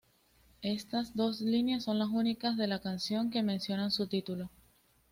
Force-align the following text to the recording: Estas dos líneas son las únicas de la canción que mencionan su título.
Estas 0.63 1.15
dos 1.15 1.41
líneas 1.41 1.83
son 1.83 1.99
las 1.99 2.07
únicas 2.09 2.57
de 2.57 2.65
la 2.65 2.81
canción 2.81 3.29
que 3.29 3.43
mencionan 3.43 3.91
su 3.91 4.07
título. 4.07 4.49